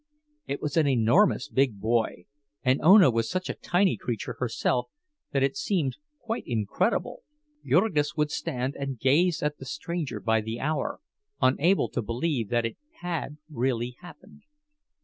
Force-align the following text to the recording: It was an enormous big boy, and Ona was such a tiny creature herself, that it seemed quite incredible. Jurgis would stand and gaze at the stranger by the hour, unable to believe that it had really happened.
It 0.47 0.63
was 0.63 0.77
an 0.77 0.87
enormous 0.87 1.47
big 1.47 1.79
boy, 1.79 2.25
and 2.63 2.81
Ona 2.81 3.11
was 3.11 3.29
such 3.29 3.51
a 3.51 3.61
tiny 3.61 3.97
creature 3.97 4.35
herself, 4.39 4.89
that 5.31 5.43
it 5.43 5.55
seemed 5.55 5.97
quite 6.17 6.41
incredible. 6.47 7.21
Jurgis 7.63 8.15
would 8.15 8.31
stand 8.31 8.75
and 8.75 8.97
gaze 8.99 9.43
at 9.43 9.59
the 9.59 9.65
stranger 9.65 10.19
by 10.19 10.41
the 10.41 10.59
hour, 10.59 11.01
unable 11.39 11.87
to 11.89 12.01
believe 12.01 12.49
that 12.49 12.65
it 12.65 12.77
had 13.01 13.37
really 13.47 13.95
happened. 13.99 14.41